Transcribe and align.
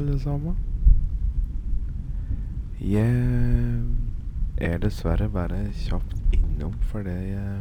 Alle 0.00 0.14
sammen. 0.16 0.54
Jeg 2.80 3.16
er 4.64 4.78
dessverre 4.80 5.26
bare 5.28 5.58
kjapt 5.76 6.38
innom 6.38 6.78
fordi 6.88 7.12
jeg 7.34 7.58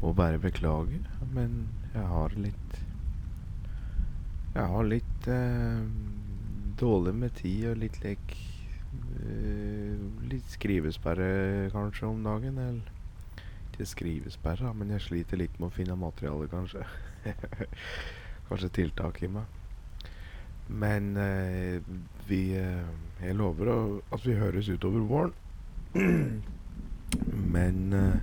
må 0.00 0.14
bare 0.16 0.40
beklage, 0.40 1.02
men 1.34 1.68
jeg 1.92 2.06
har 2.14 2.38
litt 2.46 2.80
Jeg 4.54 4.66
har 4.72 4.88
litt 4.88 5.28
eh, 5.36 5.84
dårlig 6.80 7.14
med 7.20 7.36
tid 7.42 7.68
og 7.74 7.80
litt 7.84 8.00
lek 8.06 8.36
eh, 9.20 10.02
Litt 10.32 10.48
skrivesperre 10.56 11.70
kanskje 11.76 12.08
om 12.08 12.24
dagen. 12.24 12.56
Eller 12.56 13.42
ikke 13.68 13.92
skrivesperre, 13.96 14.72
men 14.72 14.96
jeg 14.96 15.10
sliter 15.10 15.44
litt 15.44 15.60
med 15.60 15.68
å 15.68 15.76
finne 15.76 16.04
materiale, 16.08 16.48
kanskje. 16.48 16.86
kanskje 18.48 18.78
tiltak 18.80 19.20
i 19.20 19.36
meg. 19.36 19.58
Men 20.72 21.16
eh, 21.16 21.82
vi 22.26 22.56
eh, 22.56 22.84
Jeg 23.22 23.36
lover 23.36 23.68
å, 23.70 23.78
at 24.12 24.24
vi 24.26 24.34
høres 24.34 24.68
utover 24.72 25.04
våren. 25.06 25.32
Men 27.54 27.92
eh, 27.92 28.16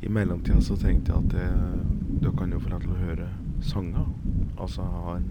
i 0.00 0.08
mellomtida 0.08 0.60
så 0.64 0.78
tenkte 0.80 1.12
jeg 1.12 1.26
at 1.26 1.36
jeg, 1.36 1.84
dere 2.22 2.32
kan 2.38 2.50
jo 2.50 2.60
få 2.62 2.72
lov 2.72 2.82
til 2.82 2.94
å 2.96 3.02
høre 3.04 3.28
sanger. 3.62 4.08
Altså 4.56 4.82
ha 4.82 5.18
en 5.18 5.28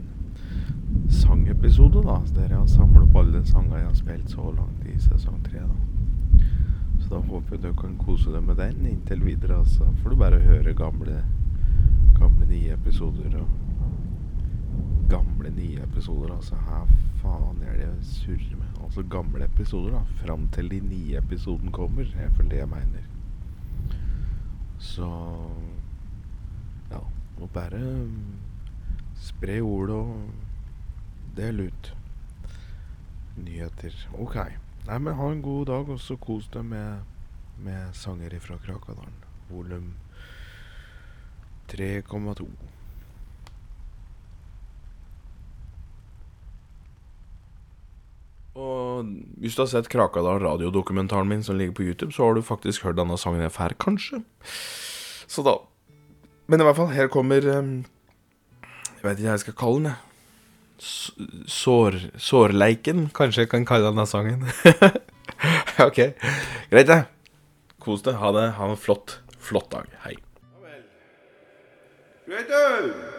sangepisode, 1.12 2.04
da. 2.06 2.20
Der 2.38 2.54
jeg 2.54 2.60
har 2.62 2.70
samlet 2.72 3.08
opp 3.10 3.20
alle 3.24 3.44
sanger 3.50 3.82
jeg 3.82 3.90
har 3.90 3.98
spilt 3.98 4.36
så 4.36 4.54
langt 4.54 4.86
i 4.88 4.96
sesong 5.04 5.42
tre. 5.48 5.66
da. 5.66 6.46
Så 7.00 7.10
da 7.16 7.24
håper 7.26 7.58
jeg 7.58 7.66
dere 7.66 7.80
kan 7.82 7.98
kose 8.00 8.32
deg 8.32 8.46
med 8.46 8.62
den 8.62 8.86
inntil 8.94 9.26
videre. 9.26 9.60
Altså 9.64 9.90
får 10.00 10.14
du 10.14 10.22
bare 10.22 10.44
høre 10.46 10.78
gamle, 10.78 11.24
gamle 12.20 12.48
nye 12.48 12.78
episoder. 12.78 13.42
og 13.42 13.69
gamle, 15.10 15.50
nye 15.56 15.84
episoder. 15.84 16.34
Altså, 16.36 16.56
her 16.56 16.90
faen 17.22 17.62
er 17.66 17.78
det 17.78 17.88
jeg 17.88 18.10
surrer 18.14 18.58
med. 18.58 18.84
Altså 18.84 19.04
gamle 19.04 19.46
episoder, 19.46 19.92
da. 19.98 20.04
Fram 20.24 20.48
til 20.56 20.70
de 20.72 20.80
nye 20.80 21.18
episoden 21.18 21.72
kommer. 21.72 22.04
Det 22.04 22.26
er 22.26 22.36
vel 22.38 22.52
det 22.52 22.62
jeg 22.62 22.70
mener. 22.70 23.10
Så 24.80 25.10
Ja. 26.92 27.00
Og 27.42 27.50
bare 27.54 28.08
spre 29.16 29.62
ordet 29.62 29.96
og 29.96 30.32
del 31.38 31.60
ut 31.68 31.94
nyheter. 33.38 33.96
OK. 34.14 34.36
Nei, 34.88 34.98
men 34.98 35.14
ha 35.16 35.32
en 35.32 35.42
god 35.42 35.66
dag, 35.66 35.90
og 35.90 36.00
så 36.00 36.16
kos 36.16 36.48
deg 36.54 36.66
med, 36.66 37.06
med 37.58 37.94
sanger 37.94 38.40
fra 38.40 38.58
Krakadalen. 38.58 39.24
Volum 39.50 39.94
3,2. 41.72 42.48
Og 48.58 49.06
hvis 49.40 49.56
du 49.56 49.64
har 49.64 49.70
sett 49.72 49.90
Krakadal 49.92 50.42
radiodokumentaren 50.42 51.30
min 51.30 51.44
som 51.46 51.58
ligger 51.60 51.76
på 51.78 51.86
YouTube, 51.86 52.12
så 52.16 52.26
har 52.26 52.36
du 52.36 52.42
faktisk 52.46 52.88
hørt 52.88 52.98
denne 52.98 53.18
sangen 53.18 53.44
her 53.46 53.54
får, 53.54 53.78
kanskje. 53.80 54.24
Så 55.30 55.46
da 55.46 55.60
Men 56.50 56.62
i 56.62 56.66
hvert 56.66 56.76
fall, 56.76 56.90
her 56.90 57.08
kommer 57.14 57.46
um, 57.60 57.86
Jeg 58.64 59.04
vet 59.04 59.20
ikke 59.20 59.28
hva 59.28 59.36
jeg 59.36 59.44
skal 59.44 59.58
kalle 59.60 59.84
den, 59.84 59.92
jeg. 59.92 60.06
Sår, 61.52 62.00
sårleiken, 62.18 63.10
kanskje 63.14 63.44
jeg 63.44 63.52
kan 63.52 63.68
kalle 63.68 63.92
denne 63.92 64.08
sangen. 64.10 64.48
ok, 65.88 66.00
greit 66.72 66.90
det. 66.90 67.04
Kos 67.84 68.02
deg. 68.08 68.18
Ha 68.20 68.34
det. 68.36 68.48
Ha 68.58 68.72
en 68.72 68.80
flott, 68.80 69.20
flott 69.38 69.70
dag. 69.76 69.92
Hei. 70.08 70.18
Greit 72.26 72.50
det. 72.50 73.19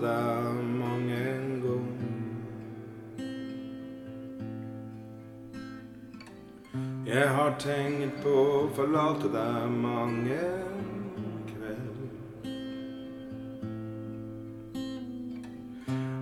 Deg 0.00 0.64
mange 0.80 1.16
en 1.34 1.60
gang. 1.64 1.88
Jeg 7.06 7.28
har 7.34 7.56
tenkt 7.58 8.20
på 8.22 8.30
å 8.30 8.68
forlate 8.76 9.28
deg 9.32 9.72
mange 9.82 10.36
en 10.36 11.40
kveld. 11.48 12.00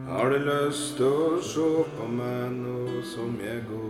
Har 0.08 0.32
du 0.32 0.38
lyst 0.48 0.96
til 0.96 1.12
å 1.12 1.38
se 1.44 1.68
på 1.98 2.10
meg 2.18 2.56
nå 2.56 3.02
som 3.12 3.36
jeg 3.44 3.62
går? 3.68 3.88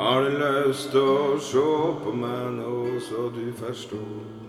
Har 0.00 0.24
du 0.24 0.30
lyst 0.40 0.94
til 0.94 1.04
å 1.04 1.38
se 1.44 1.70
på 2.04 2.16
meg 2.16 2.52
nå 2.56 3.00
så 3.10 3.28
du 3.34 3.50
forstår? 3.60 4.39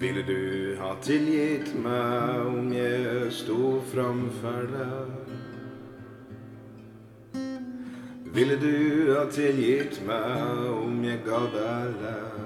Ville 0.00 0.22
du 0.22 0.76
ha 0.80 0.94
tilgitt 1.04 1.74
meg 1.76 2.46
om 2.48 2.70
jeg 2.72 3.26
sto 3.36 3.82
framfor 3.90 4.70
deg? 4.72 5.10
Ville 8.32 8.56
du 8.62 9.12
ha 9.12 9.26
tilgitt 9.28 10.00
meg 10.08 10.64
om 10.72 11.04
jeg 11.04 11.20
ga 11.26 11.42
deg 11.52 12.00
lær? 12.00 12.39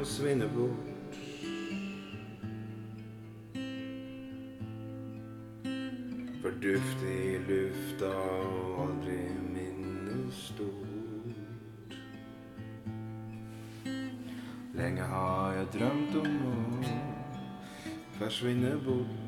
Drømt 0.00 0.08
å 0.08 0.08
svinne 0.08 0.46
bort. 0.48 1.16
Fordufte 6.40 7.10
i 7.10 7.38
lufta 7.44 8.08
og 8.08 8.80
aldri 8.86 9.18
minnes 9.52 10.40
stort. 10.48 11.94
Lenge 14.74 15.02
har 15.02 15.58
jeg 15.58 15.72
drømt 15.76 16.20
om 16.22 16.44
å 16.48 16.58
forsvinne 18.18 18.78
bort. 18.86 19.19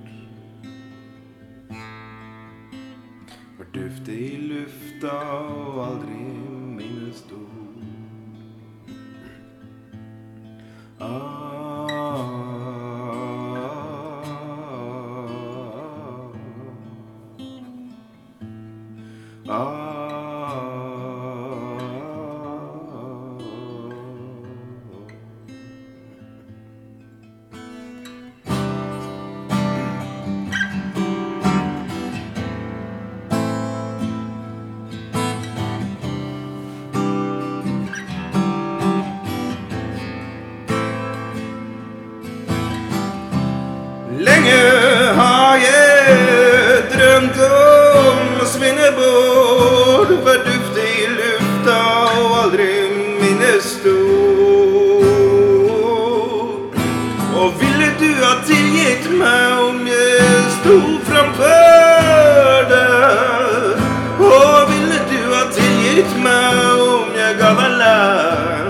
Og 57.43 57.53
ville 57.61 57.89
du 58.01 58.11
ha 58.23 58.35
tilgitt 58.47 59.07
meg 59.19 59.61
om 59.67 59.79
jeg 59.91 60.43
sto 60.57 60.75
framfor 61.09 62.69
deg? 62.71 63.81
Og 64.23 64.69
ville 64.71 64.99
du 65.11 65.21
ha 65.33 65.41
tilgitt 65.57 66.13
meg 66.23 66.83
om 66.85 67.09
jeg 67.19 67.33
ga 67.41 67.51
deg 67.59 67.73
lære? 67.81 68.69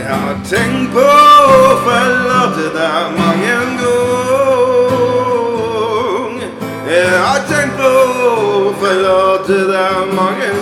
Jeg 0.00 0.18
har 0.24 0.36
tenkt 0.50 0.90
på 0.96 1.06
å 1.06 1.78
forlate 1.86 2.66
deg 2.74 2.98
mange 3.20 3.54
ganger. 3.84 4.50
Jeg 6.90 7.06
har 7.22 7.40
tenkt 7.52 7.78
på 7.78 7.92
å 7.92 8.74
forlate 8.82 9.58
deg 9.70 9.94
mange 10.18 10.48
ganger. 10.48 10.59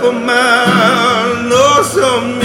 Å 0.00 0.02
se 0.02 0.06
på 0.06 0.12
meg 0.12 1.48
nå 1.48 2.39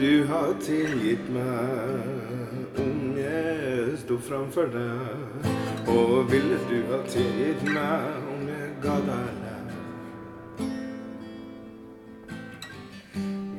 du 0.00 0.24
ha 0.26 0.52
tilgitt 0.60 1.26
meg 1.28 2.78
om 2.80 3.16
jeg 3.18 3.98
sto 4.00 4.16
framfor 4.16 4.70
deg? 4.72 5.48
Og 5.92 6.30
ville 6.30 6.56
du 6.70 6.78
ha 6.88 7.00
tilgitt 7.04 7.62
meg 7.68 8.30
om 8.32 8.48
jeg 8.48 8.70
ga 8.80 8.96
deg 9.08 9.28
lær? 9.42 9.66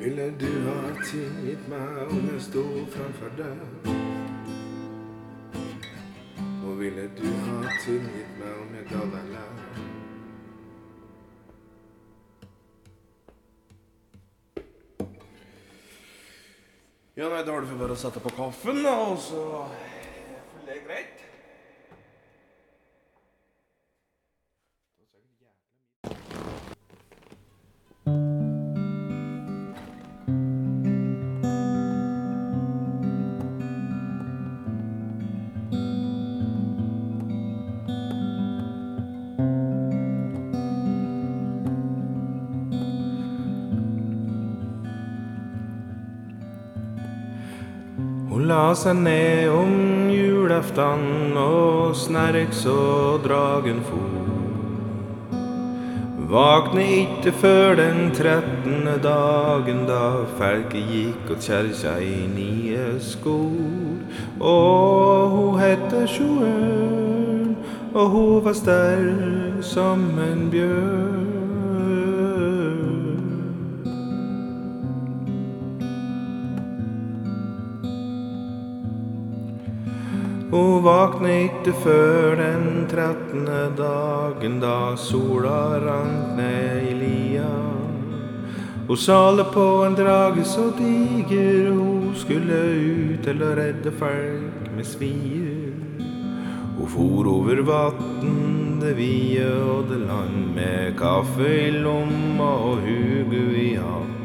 Ville 0.02 0.28
du 0.42 0.50
ha 0.66 0.80
tilgitt 1.06 1.70
meg 1.70 2.02
om 2.10 2.26
jeg 2.34 2.42
sto 2.48 2.66
framfor 2.96 3.30
deg? 3.38 3.58
Og 6.66 6.74
ville 6.82 7.06
du 7.22 7.28
ha 7.46 7.62
tilgitt 7.86 8.34
meg 8.42 8.54
om 8.66 8.70
jeg 8.80 8.90
ga 8.90 9.04
deg 9.14 9.26
lær? 9.30 9.31
Ja, 17.21 17.27
nei, 17.29 17.44
da 17.45 17.53
du 17.62 17.68
for 17.69 17.77
bare 17.77 17.94
å 17.94 18.00
sette 18.01 18.18
på 18.18 18.31
kaffen, 18.33 18.79
da, 18.81 18.95
og 19.12 19.19
så 19.21 19.41
la 48.52 48.74
seg 48.76 48.98
ned 49.06 49.48
om 49.56 50.10
julaftan 50.12 51.38
og 51.40 51.96
snerk 51.96 52.52
så 52.56 52.81
dragen 53.24 53.80
for. 53.88 54.18
Vakne 56.31 56.84
ikke 56.98 57.31
før 57.42 57.76
den 57.80 58.12
trettende 58.16 58.98
dagen 59.04 59.81
da 59.88 60.04
felket 60.40 60.92
gikk 60.96 61.31
og 61.36 61.42
kjerkja 61.48 61.96
i 62.04 62.28
nye 62.36 62.86
skor. 63.04 64.04
Og 64.40 65.36
hun 65.36 65.60
hette 65.60 66.06
Sjøørn, 66.16 67.58
og 67.94 68.06
hun 68.16 68.46
var 68.48 68.56
sterk 68.64 69.64
som 69.74 70.08
en 70.28 70.48
bjørn. 70.52 71.20
Hun 80.52 80.81
vakne 80.84 81.30
ikke 81.46 81.72
før 81.80 82.34
den 82.36 82.66
trettende 82.92 83.70
dagen 83.78 84.58
da 84.60 84.98
sola 85.00 85.80
rant 85.80 86.34
ned 86.36 86.90
i 86.90 86.96
lia. 87.00 87.52
Hun 88.90 89.00
sale 89.00 89.46
på 89.54 89.64
en 89.86 89.96
drage 89.96 90.44
så 90.44 90.66
diger, 90.76 91.72
hun 91.72 92.12
skulle 92.20 92.60
ut 92.68 93.24
til 93.24 93.40
å 93.48 93.54
redde 93.56 93.96
folk 93.96 94.68
med 94.76 94.90
svier. 94.92 95.72
Hun 96.76 96.90
for 96.98 97.31
over 97.31 97.64
vatn, 97.72 98.81
det 98.84 98.98
vide 99.00 99.48
og 99.64 99.88
det 99.88 100.02
land, 100.04 100.50
med 100.58 100.98
kaffe 101.00 101.48
i 101.48 101.70
lomma 101.80 102.52
og 102.74 102.84
hugu 102.84 103.56
i 103.56 103.70
hatt. 103.80 104.20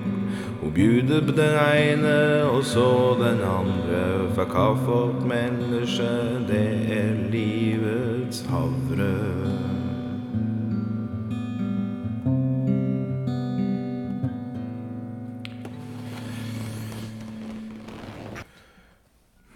Bjude 0.76 1.22
på 1.24 1.32
den 1.32 1.54
ene 1.56 2.16
og 2.52 2.64
så 2.68 3.14
den 3.16 3.38
andre, 3.40 4.00
for 4.36 4.44
kaffe 4.44 4.92
åt 4.92 5.22
menneske, 5.24 6.08
det 6.50 6.66
er 6.92 7.14
livets 7.32 8.42
havre. 8.50 9.08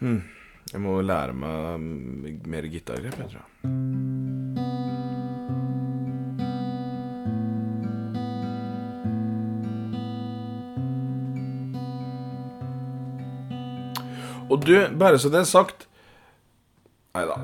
Hmm. 0.00 0.22
Jeg 0.72 0.80
må 0.80 0.96
lære 1.04 1.36
meg 1.36 2.48
mer 2.48 2.72
gitargrep, 2.72 3.20
jeg 3.26 3.36
tror. 3.36 4.19
Og 14.60 14.66
du, 14.66 14.74
bare 15.00 15.16
så 15.16 15.30
det 15.32 15.40
er 15.40 15.48
sagt 15.48 15.86
Nei 17.16 17.22
da. 17.26 17.38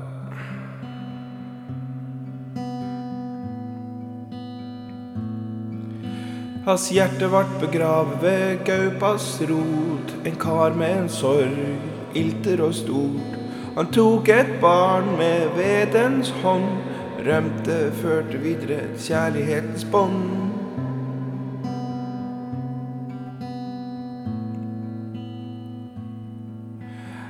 Hans 6.67 6.85
hjerte 6.93 7.27
vart 7.31 7.51
begravet 7.59 8.21
ved 8.21 8.61
gaupas 8.67 9.25
rot, 9.49 10.13
en 10.27 10.37
kar 10.39 10.75
med 10.77 10.93
en 11.01 11.09
sorg, 11.11 11.57
ilter 12.15 12.61
og 12.63 12.75
stort. 12.75 13.37
Han 13.75 13.91
tok 13.95 14.29
et 14.35 14.53
barn 14.61 15.09
med 15.19 15.47
vedens 15.57 16.31
hånd, 16.43 16.69
rømte, 17.27 17.79
førte 18.03 18.39
videre 18.43 18.83
kjærlighetens 18.99 19.87
bånd. 19.91 20.46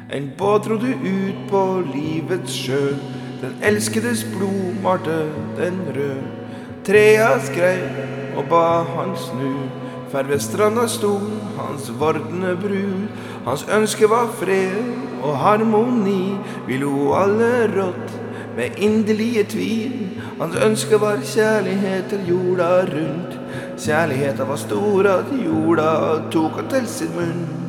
En 0.09 0.31
båt 0.37 0.67
rodde 0.67 0.93
ut 1.03 1.39
på 1.49 1.61
livets 1.83 2.53
sjø. 2.55 2.93
Den 3.41 3.57
elskedes 3.61 4.21
blod 4.23 4.77
malte 4.83 5.17
den 5.57 5.81
rød. 5.95 6.21
Trea 6.87 7.33
skrev 7.43 8.37
og 8.39 8.47
ba 8.47 8.61
han 8.87 9.11
snu. 9.19 9.51
Ferd 10.07 10.31
ved 10.31 10.39
stranda 10.39 10.87
sto 10.87 11.11
hans 11.57 11.91
vordende 11.99 12.55
brud. 12.61 13.09
Hans 13.49 13.67
ønske 13.67 14.07
var 14.07 14.31
fred 14.39 14.95
og 15.19 15.37
harmoni. 15.43 16.37
Vi 16.67 16.79
lo 16.79 17.11
alle 17.19 17.67
rått 17.75 18.15
med 18.55 18.79
inderlige 18.79 19.43
tvil. 19.43 20.23
Hans 20.39 20.55
ønske 20.55 21.01
var 21.03 21.19
kjærlighet 21.35 22.07
til 22.09 22.27
jorda 22.31 22.71
rundt. 22.95 23.39
Kjærligheta 23.75 24.47
var 24.47 24.55
stor 24.55 25.15
at 25.19 25.39
jorda 25.45 25.93
tok 26.31 26.61
han 26.61 26.75
til 26.77 26.87
sin 26.87 27.17
munn 27.19 27.66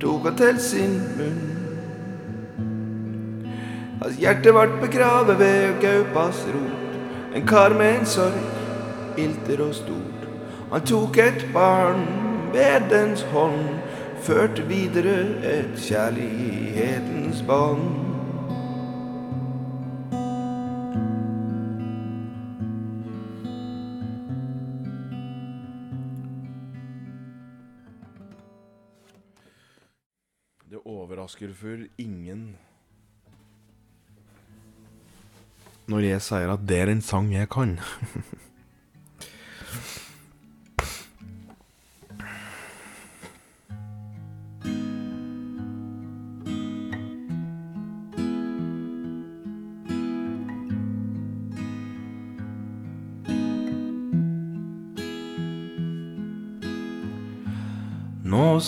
tok 0.00 0.24
han 0.24 0.36
til 0.36 0.60
sin 0.60 0.94
munn. 1.18 1.40
Hans 4.00 4.16
hjerte 4.16 4.54
vart 4.56 4.78
begravet 4.80 5.38
ved 5.38 5.80
gaupas 5.82 6.44
rot. 6.54 6.96
En 7.36 7.46
kar 7.46 7.74
med 7.76 7.98
en 7.98 8.06
sorg, 8.06 8.46
ilter 9.20 9.64
og 9.66 9.74
stort. 9.74 10.28
Han 10.72 10.86
tok 10.86 11.18
et 11.18 11.46
barn 11.54 12.06
ved 12.52 12.88
dens 12.90 13.22
hånd, 13.32 13.76
førte 14.22 14.62
videre 14.68 15.18
et 15.44 15.76
kjærlighetens 15.76 17.42
bånd. 17.46 18.09
For 31.48 31.86
ingen 31.98 32.56
når 35.88 36.04
jeg 36.04 36.22
sier 36.22 36.52
at 36.52 36.66
det 36.68 36.76
er 36.78 36.92
en 36.92 37.00
sang 37.02 37.32
jeg 37.32 37.48
kan. 37.50 37.78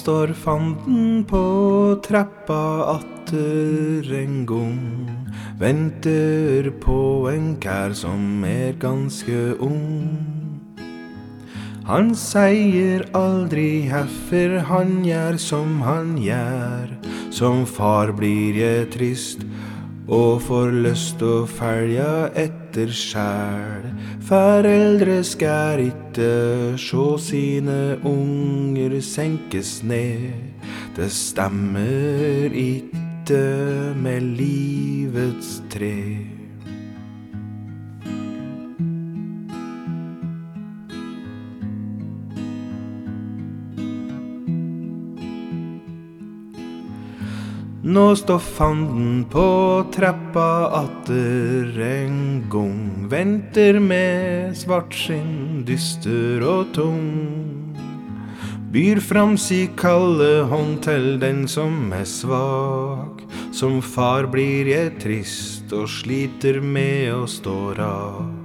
står 0.03 0.33
fanden 0.35 1.23
på 1.31 1.41
trappa 2.03 2.97
atter 2.97 4.09
en 4.19 4.41
gang. 4.47 4.81
Venter 5.61 6.67
på 6.83 7.29
en 7.31 7.53
kær 7.63 7.95
som 7.95 8.43
er 8.43 8.75
ganske 8.83 9.55
ung. 9.63 10.19
Han 11.87 12.11
sier 12.19 13.05
aldri 13.15 13.85
heffer, 13.93 14.59
han 14.67 15.05
gjør 15.07 15.39
som 15.39 15.79
han 15.87 16.17
gjør. 16.19 16.97
Som 17.31 17.63
far 17.67 18.11
blir 18.19 18.59
jeg 18.59 18.91
trist 18.97 19.47
og 20.09 20.43
får 20.49 20.75
lyst 20.89 21.23
å 21.23 21.45
følge 21.47 22.11
etter 22.35 22.62
sjæl. 22.75 23.85
Foreldre 24.21 25.25
skal 25.25 25.81
ikke 25.81 26.75
sjå 26.77 27.19
sine 27.19 27.99
unger 28.05 29.01
senkes 29.01 29.83
ned. 29.85 30.33
Det 30.97 31.11
stemmer 31.13 32.53
ikke 32.53 33.43
med 33.97 34.21
livets 34.21 35.63
tre. 35.71 36.32
Nå 47.93 48.15
står 48.17 48.39
fanden 48.39 49.25
på 49.29 49.43
trappa 49.93 50.71
atter 50.79 51.81
en 51.85 52.21
gang. 52.49 53.09
Venter 53.11 53.77
med 53.85 54.57
svart 54.57 54.95
skinn, 54.97 55.61
dyster 55.69 56.41
og 56.47 56.71
tung. 56.73 57.75
Byr 58.73 59.03
fram 59.05 59.37
si 59.37 59.67
kalde 59.77 60.47
hånd 60.49 60.79
til 60.87 61.19
den 61.21 61.45
som 61.45 61.93
er 61.93 62.09
svak. 62.09 63.27
Som 63.53 63.83
far 63.85 64.31
blir 64.33 64.73
jeg 64.73 64.95
trist 65.03 65.75
og 65.77 65.91
sliter 65.93 66.63
med 66.65 67.11
å 67.13 67.27
stå 67.29 67.59
rak. 67.77 68.42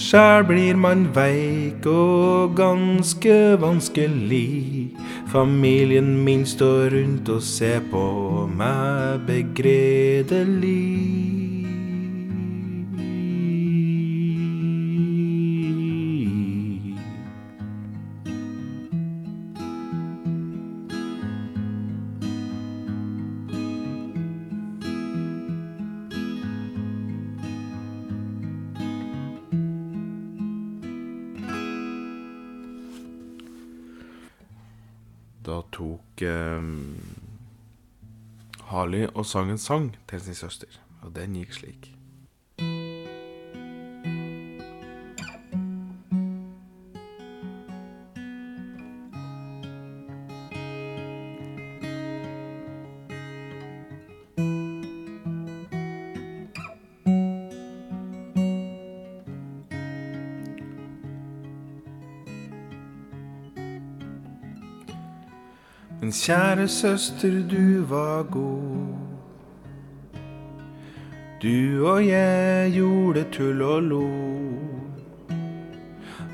Sjæl 0.00 0.46
blir 0.48 0.76
man 0.80 1.02
veik 1.12 1.84
og 1.86 2.56
ganske 2.56 3.60
vanskelig. 3.60 4.96
Familien 5.28 6.24
min 6.24 6.46
står 6.46 6.96
rundt 6.96 7.28
og 7.28 7.42
ser 7.44 7.84
på 7.92 8.48
meg 8.48 9.20
begredelig. 9.28 10.70
Da 35.50 35.64
tok 35.74 36.22
eh, 36.22 36.62
Harley 38.70 39.08
og 39.08 39.26
sang 39.26 39.50
en 39.50 39.58
sang 39.58 39.88
til 40.06 40.20
sin 40.22 40.38
søster, 40.38 40.76
og 41.02 41.10
den 41.16 41.34
gikk 41.40 41.56
slik. 41.56 41.88
Kjære 66.30 66.68
søster, 66.68 67.42
du 67.50 67.82
var 67.84 68.22
god. 68.22 68.86
Du 71.42 71.86
og 71.86 72.06
jeg 72.06 72.72
gjorde 72.72 73.24
tull 73.32 73.62
og 73.62 73.82
lo. 73.82 74.08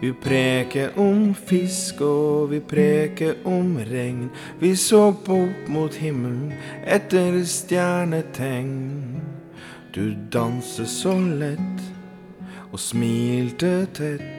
Vi 0.00 0.12
preker 0.12 0.98
om 1.00 1.34
fisk, 1.34 2.00
og 2.00 2.50
vi 2.50 2.60
preker 2.60 3.34
om 3.44 3.78
regn. 3.88 4.28
Vi 4.60 4.74
så 4.76 5.06
opp 5.08 5.68
mot 5.68 5.94
himmelen 5.94 6.52
etter 6.84 7.40
stjernetegn. 7.44 9.22
Du 9.94 10.12
danset 10.32 10.92
så 10.92 11.16
lett 11.16 11.84
og 12.68 12.80
smilte 12.80 13.86
tett. 13.96 14.35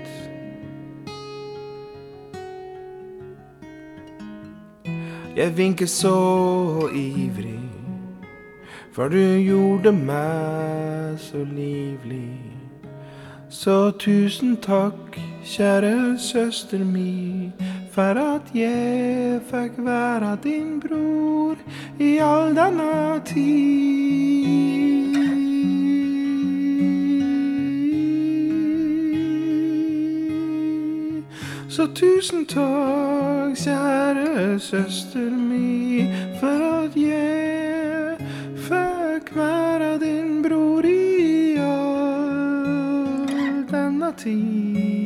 Jeg 5.38 5.58
vinket 5.58 5.90
så 5.90 6.90
ivrig, 6.96 7.60
for 8.92 9.08
du 9.08 9.38
gjorde 9.38 9.92
meg 9.94 11.20
så 11.22 11.44
livlig. 11.46 12.42
Så 13.50 13.92
tusen 14.02 14.58
takk, 14.58 15.20
kjære 15.46 16.18
søster 16.18 16.82
mi, 16.82 17.52
for 17.94 18.18
at 18.18 18.50
jeg 18.56 19.38
fikk 19.52 19.78
være 19.78 20.38
din 20.44 20.80
bror 20.82 21.62
i 22.00 22.18
all 22.18 22.58
denne 22.58 23.22
tid. 23.30 25.37
Så 31.78 31.86
tusen 31.94 32.46
takk, 32.46 33.54
kjære 33.54 34.60
søster 34.60 35.30
mi, 35.30 36.10
for 36.40 36.64
at 36.82 36.96
jeg 36.98 38.18
fikk 38.66 39.30
være 39.36 40.00
din 40.02 40.42
bror 40.42 40.82
i 40.90 41.54
all 41.62 43.28
denne 43.70 44.10
tid. 44.18 44.98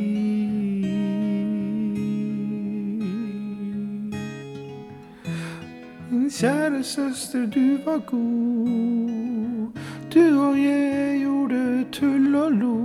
kjære 6.40 6.82
søster, 6.82 7.46
du 7.54 7.76
var 7.84 7.98
god. 7.98 9.68
Du 10.14 10.40
og 10.40 10.62
jeg 10.62 11.20
gjorde 11.20 11.84
tull 11.92 12.34
og 12.34 12.52
lo. 12.52 12.76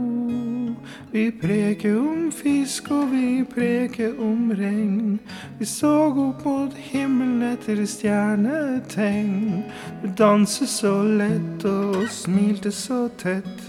Vi 1.11 1.31
preker 1.41 1.95
om 1.99 2.26
fisk, 2.47 2.91
og 2.91 3.11
vi 3.11 3.43
preke 3.43 4.19
om 4.19 4.51
regn. 4.55 5.19
Vi 5.59 5.65
så 5.65 6.07
opp 6.07 6.45
mot 6.45 6.73
himmelen 6.73 7.43
etter 7.51 7.85
stjernetegn. 7.85 9.63
Du 10.03 10.07
danset 10.17 10.69
så 10.71 11.03
lett 11.03 11.65
og 11.67 12.07
smilte 12.11 12.71
så 12.71 13.09
tett. 13.19 13.61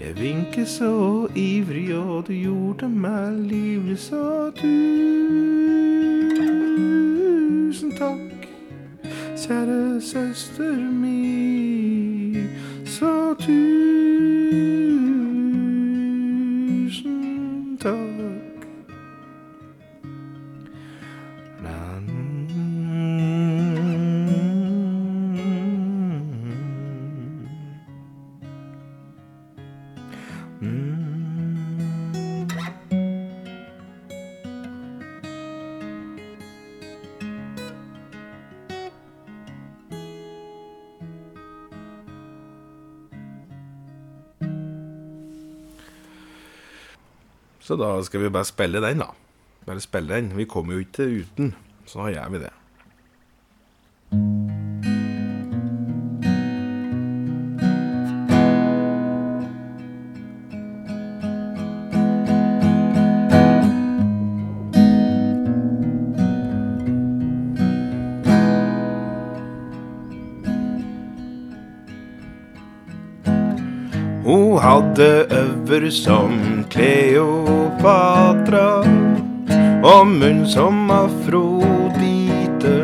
Jeg 0.00 0.16
vinket 0.18 0.68
så 0.68 1.28
ivrig, 1.38 1.94
og 1.96 2.26
du 2.28 2.32
gjorde 2.34 2.88
meg 2.88 3.32
livlig, 3.52 3.98
så 4.02 4.50
tusen 4.58 5.52
takk, 7.98 8.48
kjære 9.38 10.00
søster 10.02 10.76
mi, 10.90 12.42
så 12.84 13.34
tusen 13.38 13.81
Så 47.62 47.76
da 47.78 47.94
skal 48.02 48.24
vi 48.24 48.32
bare 48.34 48.48
spille 48.48 48.82
den, 48.82 49.04
da. 49.04 49.12
Bare 49.66 49.82
spille 49.84 50.14
den. 50.14 50.32
Vi 50.36 50.48
kommer 50.50 50.74
jo 50.74 50.82
ikke 50.82 51.06
uten, 51.22 51.52
så 51.86 52.02
da 52.02 52.10
gjør 52.16 52.34
vi 52.34 52.42
det. 52.42 52.50
Hadde 75.72 75.90
som 75.90 76.64
Kleopatra 76.68 78.84
og 79.82 80.06
munn 80.06 80.44
som 80.44 80.90
Afrodite. 80.92 82.74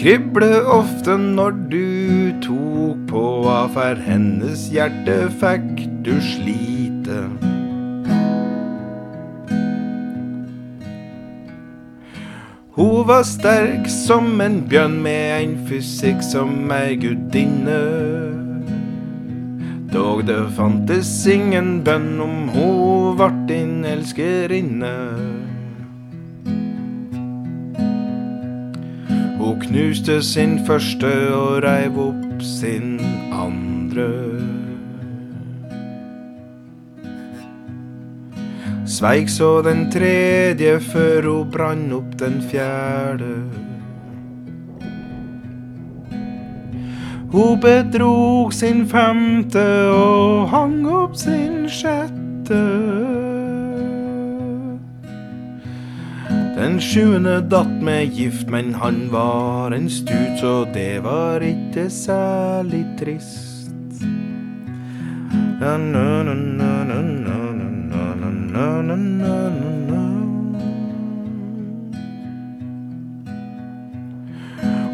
Krible 0.00 0.50
ofte 0.66 1.14
når 1.14 1.54
du 1.70 1.86
tok 2.42 3.06
på 3.12 3.26
av 3.54 3.78
hennes 4.02 4.66
hjerte 4.74 5.20
fikk 5.38 5.86
du 6.02 6.16
slite. 6.34 7.45
Hun 12.76 13.06
var 13.08 13.22
sterk 13.24 13.86
som 13.88 14.40
en 14.44 14.58
bjørn 14.68 14.98
med 15.00 15.30
en 15.40 15.52
fysikk 15.64 16.18
som 16.20 16.68
ei 16.76 16.98
gudinne. 17.00 17.78
Dog 19.94 20.26
det 20.28 20.42
fantes 20.58 21.08
ingen 21.32 21.78
bønn 21.86 22.20
om 22.20 22.50
hun 22.52 23.16
vart 23.16 23.38
din 23.48 23.80
elskerinne. 23.88 24.92
Hun 29.40 29.56
knuste 29.64 30.20
sin 30.20 30.58
første 30.68 31.14
og 31.32 31.62
reiv 31.64 31.96
opp 32.10 32.44
sin 32.44 33.00
andre. 33.32 34.55
Sveik 38.96 39.28
så 39.28 39.60
den 39.60 39.90
tredje 39.92 40.78
før 40.80 41.26
hun 41.28 41.48
brann 41.52 41.90
opp 41.92 42.14
den 42.16 42.38
fjerde. 42.48 43.34
Hun 47.34 47.60
bedrog 47.60 48.54
sin 48.56 48.86
femte 48.88 49.66
og 49.92 50.46
hang 50.48 50.78
opp 50.88 51.18
sin 51.20 51.66
sjette. 51.68 52.62
Den 56.56 56.80
sjuende 56.80 57.42
datt 57.52 57.76
med 57.84 58.16
gift, 58.16 58.48
men 58.48 58.72
han 58.80 59.10
var 59.12 59.76
en 59.76 59.90
stut, 59.92 60.40
så 60.40 60.62
det 60.72 61.02
var 61.04 61.44
ikke 61.44 61.90
særlig 61.92 62.86
trist. 62.96 64.00
Na, 65.60 65.76
na, 65.76 66.22
na, 66.22 66.32
na, 66.32 66.75
na, 68.56 68.82
na, 68.82 68.96
na, 68.96 69.34
na, 69.60 69.70
na. 69.90 70.02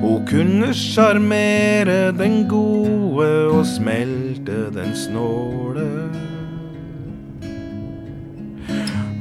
Hun 0.03 0.27
kunne 0.27 0.73
sjarmere 0.75 2.11
den 2.19 2.49
gode 2.51 3.31
og 3.55 3.63
smelte 3.67 4.67
den 4.75 4.97
snåle. 4.99 5.89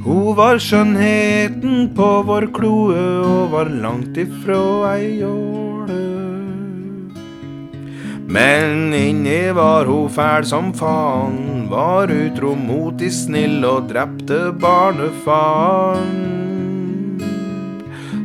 Hun 0.02 0.34
var 0.34 0.58
skjønnheten 0.58 1.92
på 1.94 2.12
vår 2.26 2.50
kloe 2.56 3.02
og 3.22 3.52
var 3.54 3.70
langt 3.70 4.18
ifra 4.18 4.62
ei 4.96 5.20
jåle. 5.22 5.61
Men 8.32 8.94
inni 8.94 9.52
var 9.52 9.84
hun 9.84 10.08
fæl 10.08 10.46
som 10.48 10.70
faen, 10.72 11.66
var 11.68 12.08
utro, 12.08 12.54
motig, 12.56 13.10
snill 13.12 13.60
og 13.68 13.90
drepte 13.90 14.38
barnefaren. 14.62 16.30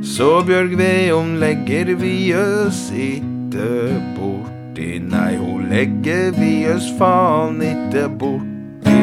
Så 0.08 0.30
Bjørg 0.48 0.78
Veum 0.80 1.36
legger 1.42 1.92
vi 2.00 2.32
oss 2.40 2.88
itte 2.96 3.68
borti, 4.16 4.96
nei, 5.04 5.36
hun 5.36 5.68
legger 5.74 6.32
vi 6.40 6.54
oss 6.72 6.88
faen 6.96 7.60
itte 7.68 8.08
borti. 8.08 8.96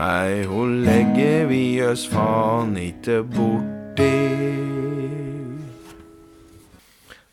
Nei, 0.00 0.44
hun 0.48 0.80
legger 0.88 1.48
vi 1.52 1.64
oss 1.84 2.08
faen 2.08 2.76
itte 2.80 3.20
borti. 3.20 3.75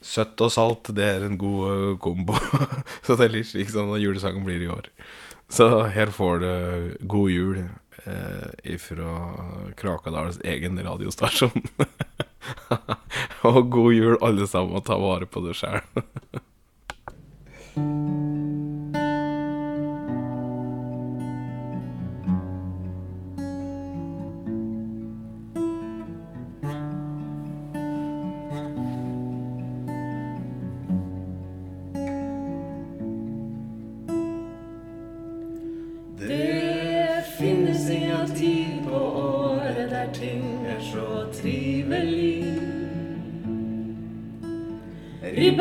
Søtt 0.03 0.41
og 0.43 0.51
salt, 0.51 0.91
det 0.95 1.05
er 1.07 1.25
en 1.25 1.37
god 1.39 1.61
eh, 1.71 1.91
kombo. 2.03 2.35
Så 3.05 3.15
det 3.15 3.27
er 3.29 3.35
litt 3.37 3.49
slik 3.49 3.71
som 3.71 3.93
julesangen 3.99 4.43
blir 4.45 4.63
i 4.63 4.71
år. 4.71 4.89
Så 5.53 5.67
her 5.93 6.11
får 6.13 6.43
du 6.43 6.51
God 7.07 7.31
jul 7.31 7.59
eh, 7.61 8.47
ifra 8.75 9.17
Krakadals 9.79 10.39
egen 10.43 10.79
radiostasjon. 10.83 11.55
og 13.49 13.61
god 13.71 13.93
jul, 13.93 14.17
alle 14.21 14.47
sammen, 14.49 14.79
og 14.79 14.87
ta 14.87 14.99
vare 14.99 15.29
på 15.29 15.45
deg 15.45 15.59
sjæl. 15.59 15.83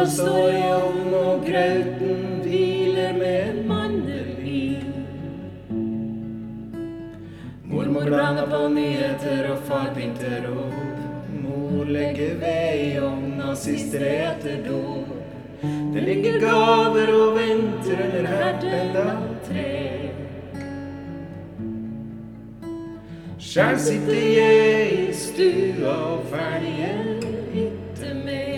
Ribba 0.02 0.10
står 0.10 0.50
i 0.50 0.62
ovnen, 0.74 1.14
og 1.14 1.44
grauten 1.46 2.40
hviler 2.42 3.12
med 3.14 3.50
en 3.50 3.68
mandel 3.68 4.30
i. 4.42 4.76
Mormor 7.70 8.08
blander 8.10 8.48
på 8.50 8.68
nyheter, 8.74 9.46
og 9.52 9.62
far 9.68 9.92
pynter 9.94 10.48
opp. 10.50 10.74
Mor 11.44 11.84
legger 11.86 12.34
ved 12.40 12.82
i 12.82 12.98
ovna, 12.98 13.54
sister 13.54 14.02
eter 14.02 14.64
dop. 14.66 15.12
Det 15.94 16.02
ligger 16.02 16.40
gaver 16.40 17.12
og 17.14 17.36
venter 17.38 18.02
under 18.08 18.26
herten 18.26 18.96
av 19.04 19.28
tre. 19.46 19.68
Sjæl 23.38 23.78
sitter 23.78 24.18
jeg 24.18 24.98
i 24.98 25.12
stua 25.14 25.94
og 26.16 26.26
ferdige 26.32 26.90
Ikke 27.52 28.16
mer. 28.24 28.51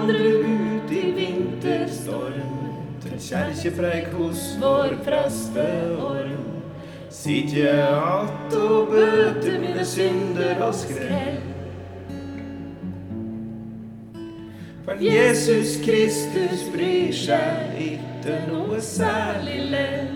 Vandrer 0.00 0.44
ut 0.44 0.92
i 0.92 1.00
vinterstorm 1.12 2.52
til 3.02 3.16
kjerkepreik 3.20 4.12
hos 4.16 4.56
vår 4.60 4.96
presteorm. 5.04 6.46
Sitje 7.10 7.88
att 7.88 8.54
og 8.54 8.88
bøter 8.88 9.58
mine 9.60 9.84
synder 9.84 10.62
og 10.64 10.74
skrell. 10.74 11.40
For 14.84 14.96
Jesus 15.00 15.76
Kristus 15.84 16.64
bryr 16.72 17.12
seg 17.12 17.76
ikke 17.90 18.38
noe 18.48 18.80
særlig 18.80 19.60
lell. 19.74 20.09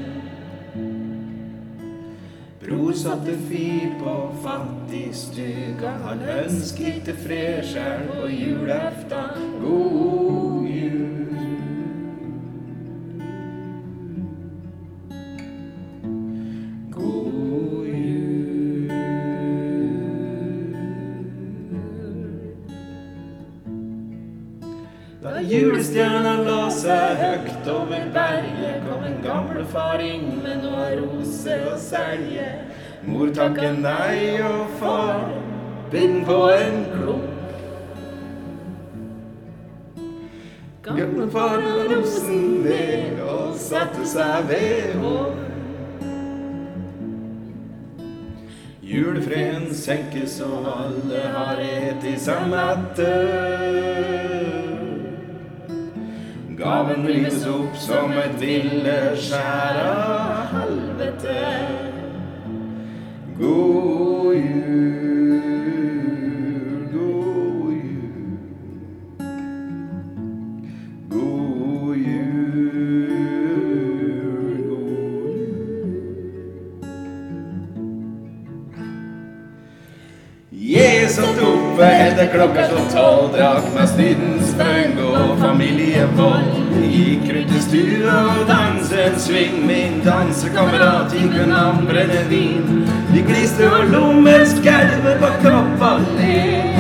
Satte 2.95 3.35
fyr 3.49 3.91
på 4.01 4.13
fattigstuga, 4.43 5.91
han 6.05 6.21
ønsket 6.23 7.07
det 7.07 7.15
fredskjær 7.21 8.05
på 8.09 8.29
julaften. 8.31 9.59
God 9.61 10.69
jul. 10.71 11.15
Julestjerna 25.45 26.39
la 26.47 26.71
seg 26.73 27.19
høgt 27.21 27.67
over 27.69 28.07
berget, 28.15 28.81
kom 28.87 29.05
en 29.05 29.19
gamlefar 29.27 30.01
inn 30.01 30.39
med 30.41 30.65
noe 30.65 30.87
roser 31.03 31.67
og 31.69 31.77
selje. 31.83 32.64
Mor 33.07 33.29
takker 33.35 33.73
nei, 33.79 34.41
og 34.43 34.67
far 34.81 35.29
bind 35.93 36.25
på 36.27 36.41
en 36.49 36.85
klump. 36.95 37.31
Gamlefar 40.85 41.61
la 41.65 41.85
rosen 41.89 42.43
ned 42.65 43.21
og 43.25 43.55
satte 43.57 44.05
seg 44.09 44.49
ved 44.51 44.95
hår. 45.01 45.33
Julefreden 48.85 49.75
senkes, 49.75 50.41
og 50.45 50.69
alle 50.69 51.23
har 51.37 51.63
et 51.65 52.05
i 52.05 52.19
samme 52.21 52.53
mette. 52.53 53.13
Gaven 56.59 57.09
rives 57.09 57.47
opp 57.49 57.81
som 57.81 58.13
et 58.21 58.37
villeskjær 58.41 59.81
av 59.89 60.53
helvete. 60.53 61.64
God 63.39 64.35
jul, 64.35 64.45
god 66.93 67.73
jul. 67.73 68.39
God 71.09 71.97
jul, 71.97 72.55
god 74.69 75.31
jul. 75.31 75.55
Jeg 80.53 81.11
satt 81.11 81.39
oppe 81.43 81.83
etter 81.83 82.31
klokka 82.31 82.69
slo 82.71 82.87
tolv, 82.95 83.35
drakk 83.35 83.67
meg 83.75 83.89
stydens 83.91 84.55
føgn 84.55 84.95
og 85.11 85.35
familievold. 85.43 86.63
Gikk 86.95 87.27
rundt 87.35 87.51
i 87.51 87.61
stua 87.67 88.17
og 88.37 88.47
danset 88.47 89.09
en 89.09 89.19
sving. 89.19 89.59
Min 89.67 89.99
dansekamerat 90.07 91.11
gikk 91.19 91.35
ved 91.35 91.51
navn 91.51 91.83
brennevin. 91.91 92.84
Vi 93.15 93.21
gliste 93.23 93.69
og 93.71 93.85
lo 93.93 94.07
mens 94.19 94.57
skjelvet 94.59 95.21
på 95.21 95.29
kroppen 95.43 96.07
ned. 96.17 96.75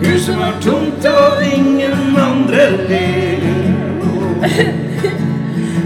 Huset 0.00 0.34
var 0.40 0.56
tomt 0.64 1.06
og 1.06 1.44
ingen 1.46 2.18
andre 2.18 2.64
ler. 2.90 3.44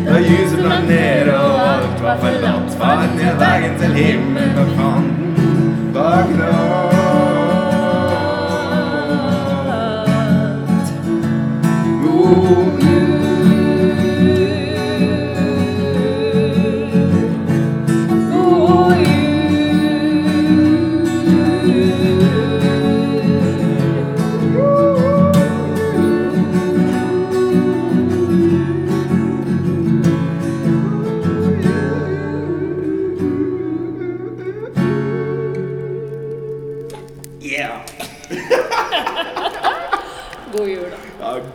Da 0.07 0.17
lyset 0.21 0.63
brant 0.65 0.89
ned 0.89 1.29
og 1.35 1.61
alt 1.67 2.01
var 2.07 2.17
forlatt, 2.25 2.73
far 2.81 3.05
ned 3.19 3.37
veien 3.43 3.77
til 3.83 3.93
himmelen 4.01 4.59
og 4.65 4.69
fanden 4.79 5.93
var 5.93 6.25
grått. 6.33 6.95
God 12.07 13.14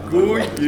God 0.09 0.59